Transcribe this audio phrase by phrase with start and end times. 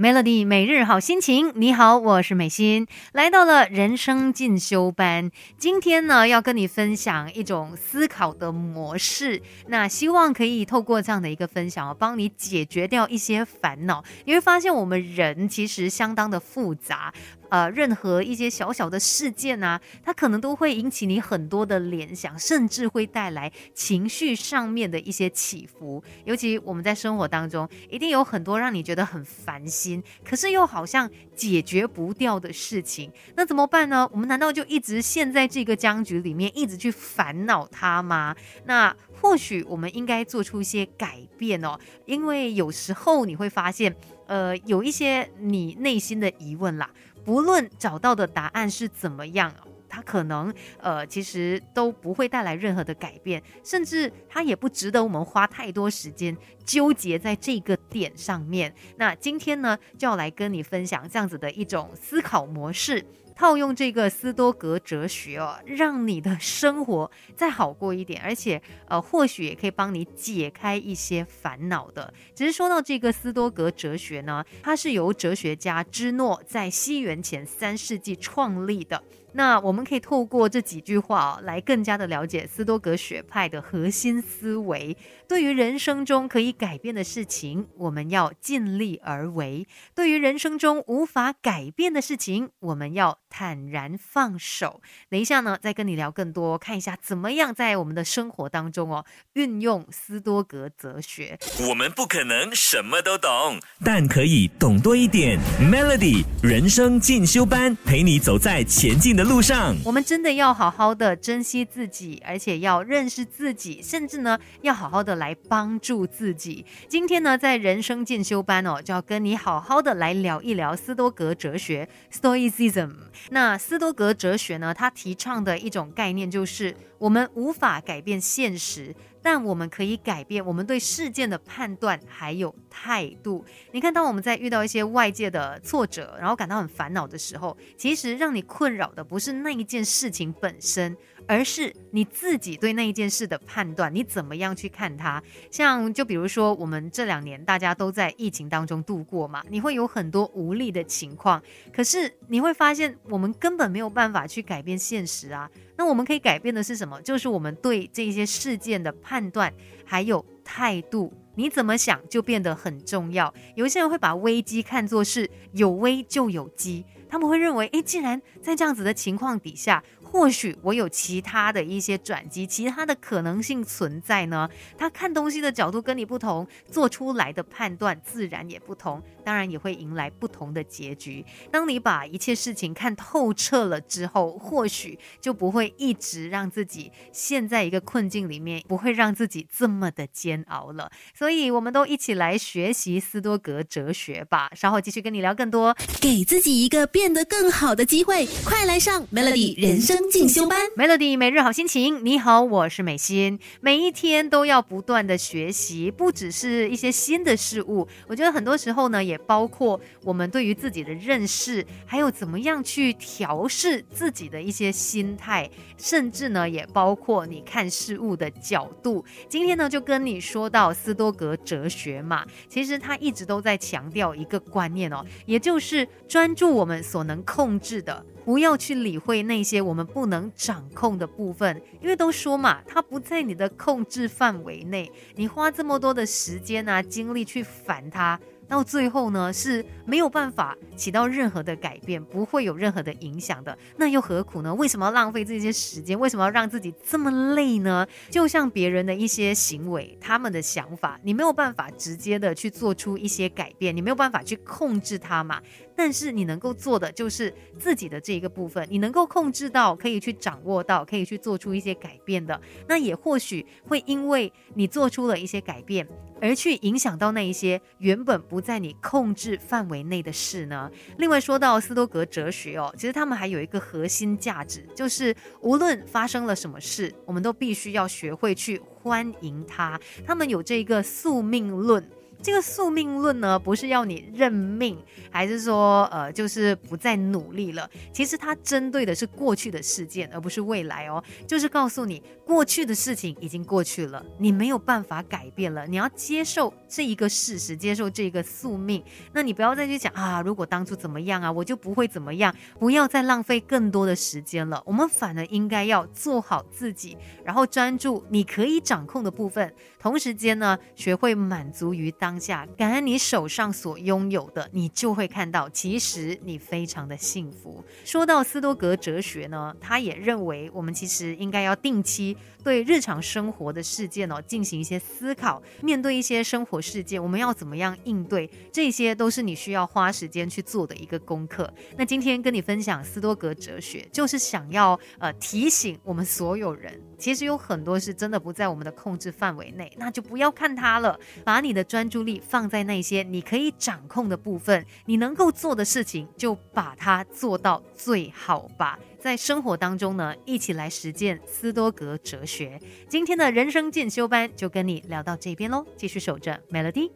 [0.00, 5.30] Melody 每日好心情，你好，我是美心，来到了人生进修班。
[5.58, 9.42] 今天呢，要跟你分享一种思考的模式。
[9.66, 14.02] 那希望可以透过这样的一个分享，帮你解决掉一些烦恼。
[14.24, 17.12] 你会发现，我们人其实相当的复杂。
[17.50, 26.02] 呃，任何一些小小的事件啊，它可能都会引起你很多的联想，甚至会带来情绪上面的一些起伏。
[26.24, 33.12] 尤其我们在生活当中，一定有很多让你觉得很烦心，可是又好像解决不掉的事情。
[33.34, 34.08] 那怎么办呢？
[34.12, 38.34] 我们难道就一直陷在这个僵局里面，一直去烦恼它吗？
[38.64, 43.94] 那或许我们应该做出一些改变哦，因为有时候你会发现，
[44.26, 46.88] 呃，有一些你内心的疑问啦。
[47.24, 49.52] 不论找到的答案是怎么样，
[49.88, 58.74] 它可能呃其实都不会带来任何的改变，甚至它也不值得我们花太多时间纠结在这个点上面。
[58.96, 63.04] 那今天呢，就要来跟你分享这样子的一种思考模式。
[63.40, 72.12] 套用这个斯多格哲学哦，让你的生活再好过一点，而且呃，或许也可以帮你解开一些烦恼的。
[72.34, 79.02] 只是说到这个斯多格哲学呢，它是由哲学家芝诺在西元前三世纪创立的。
[79.32, 84.96] 那我们可以透过这几句话来更加的了解斯多格学派的核心思维。
[85.28, 89.64] 对于人生中可以改变的事情，我们要尽力而为；
[89.94, 94.82] 对于人生中无法改变的事情，我们要坦然放手。
[95.08, 101.38] 等一下呢，再跟你聊更多，看一下怎么样在我们的生活当中哦，运用斯多格哲学。
[101.68, 105.38] 我们不可能什么都懂，但可以懂多一点。
[105.60, 109.19] Melody 人生进修班，陪你走在前进的。
[109.20, 116.64] 的路上，我们真的要好好的珍惜自己，而且要认识自己，甚至呢，要好好的来帮助自己。
[116.88, 122.94] 今天呢，在人生进修班哦，就要跟你好好的来聊一聊斯多格哲学 （Stoicism）。
[123.28, 128.96] 那斯多格哲学呢，它提倡的一种概念就是，我们无法改变现实。
[129.22, 133.44] 但我们可以改变我们对事件的判断还有态度。
[133.72, 140.96] 你看，当我们在遇到一些外界的挫折，然后感到很烦恼的时候，其实让你困扰的不是那一件事情本身。
[141.30, 145.22] 而是你自己对那一件事的判断，你怎么样去看它？
[145.48, 151.40] 像就比如说，我们这两年大家都在疫情当中度过嘛，你会有很多无力的情况。
[151.72, 155.48] 可是你会发现，我们根本没有办法去改变现实啊。
[155.76, 157.00] 那我们可以改变的是什么？
[157.00, 159.54] 就是我们对这些事件的判断
[159.84, 161.12] 还有态度。
[161.36, 163.32] 你怎么想就变得很重要。
[163.54, 169.82] 有一些人会把危机看作是有危就有机，他们会认为，诶，既然在这样子的情况底下。
[170.10, 174.48] 或许我有其他的一些转机，其他的可能性存在呢。
[174.76, 181.24] 他看东西的角度跟你不同，做出来的判断自然也不同，当然也会迎来不同的结局。
[181.50, 190.90] 当你把一切事情看透彻了之后，或许就不会一直让自己陷在一个困境里面，不会让自己这么的煎熬了。
[191.14, 194.50] 所以，我们都一起来学习斯多格哲学吧。
[194.56, 199.99] 稍后继续跟你聊更多，给自己一个变得更好的机会，快来上 Melody 人生。
[200.08, 202.04] 进修班，Melody 每日好心情。
[202.04, 203.38] 你好，我是美心。
[203.60, 207.86] 每一天都要不断的学习，不只是一些新的事物。
[208.06, 219.04] 我觉得很多时候呢，也包括我们对于自己的认识，还有怎么样去调试自己的一些心态，甚至呢，也包括你看事物的角度。
[219.28, 228.04] 今天呢，就跟你说到斯多格哲学嘛，其实他一直都在强调一个观念哦，也就是专注我们所能控制的。
[228.22, 234.90] 不要去理会那些我们不能掌控的部分，因为都说嘛，它不在你的控制范围内。
[235.14, 238.18] 你花这么多的时间啊、精力去烦它。
[238.48, 243.56] 到最后呢是没有办法起到任何的改变，不会有任何的影响的。
[243.76, 244.52] 那又何苦呢？
[244.52, 245.96] 为什么要浪费这些时间？
[245.96, 247.86] 为什么要让自己这么累呢？
[248.10, 255.40] 就像别人的一些行为，他们的想法，你没有办法直接的去做出一些改变，你没有办法去控制它嘛。
[255.76, 262.40] 但是你能够做的就是自己的这一个部分，你能够控制到，可以去掌握到，可以去做出一些改变的。
[262.68, 265.86] 那也或许会因为你做出了一些改变。
[266.22, 270.70] 而去影响到那一些原本不在你控制范围内的事呢？
[270.98, 279.80] 另外说到斯多格哲学哦，其实他们还有一个核心价值，就是无论发生了什么事，我们都必须要学会去欢迎它。
[280.06, 281.82] 他们有这个宿命论。
[282.22, 284.78] 这个宿命论呢，不是要你认命，
[285.10, 287.68] 还是说呃，就是不再努力了？
[287.92, 291.02] 其实它针对的是过去的事件，而不是未来哦。
[291.26, 298.84] 就是告诉你，过去的事情已经过去了，你没有办法改变了，你要接受这一个事实，接受这个宿命。
[299.12, 302.34] 那你不要再去讲啊，如果当初怎么样啊，我就不会怎么样。
[302.58, 312.20] 不要再浪费更多的时间了，我们反而应该要做好自己，然后专注你可以掌控的部分，同时间呢，学会满足于当。
[312.20, 317.64] 下感恩你手上所拥有的，你就会看到，其实你非常的幸福。
[317.82, 331.50] 说到斯多格哲学呢，他也认为我们其实应该要定期对日常生活的事件哦进行一些思考，面对一些生活事件，我们要怎么样应对，这些都是你需要花时间去做的一个功课。
[331.78, 342.00] 那今天跟你分享斯多格哲学，就是想要呃提醒我们所有人，其实有很多是真的不在我们的控制范围内，那就不要看它了，把你的专注。
[342.00, 348.78] 力放在那些你可以掌控的部分，你能够做的事情，就把它做到最好吧。
[348.98, 352.58] 在生活当中呢，一起来实践斯多格哲学。
[352.88, 356.90] 今天的人生进修班就跟你聊到这边喽，继续守着 Melody。